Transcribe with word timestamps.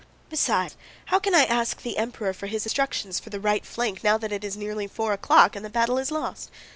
"Besides 0.31 0.75
how 1.05 1.19
can 1.19 1.35
I 1.35 1.43
ask 1.45 1.79
the 1.83 1.97
Emperor 1.99 2.33
for 2.33 2.47
his 2.47 2.65
instructions 2.65 3.19
for 3.19 3.29
the 3.29 3.39
right 3.39 3.63
flank 3.63 4.03
now 4.03 4.17
that 4.17 4.31
it 4.31 4.43
is 4.43 4.57
nearly 4.57 4.87
four 4.87 5.13
o'clock 5.13 5.55
and 5.55 5.63
the 5.63 5.69
battle 5.69 5.99
is 5.99 6.09
lost? 6.09 6.49